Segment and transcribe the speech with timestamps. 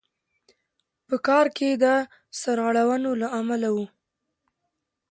[1.07, 1.85] په کار کې د
[2.41, 3.85] سرغړونو له امله وو.